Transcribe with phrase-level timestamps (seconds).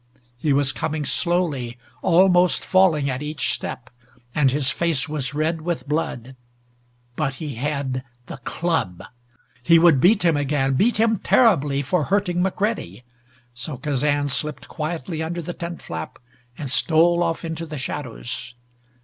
[0.35, 3.91] He was coming slowly, almost falling at each step,
[4.33, 6.35] and his face was red with blood.
[7.15, 9.03] But he had the club!
[9.61, 13.03] He would beat him again beat him terribly for hurting McCready;
[13.53, 16.17] so Kazan slipped quietly under the tent flap
[16.57, 18.55] and stole off into the shadows.